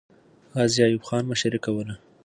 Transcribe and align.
غازي 0.55 0.79
ایوب 0.85 1.03
خان 1.07 1.23
مشري 1.31 1.59
کوله. 1.65 1.95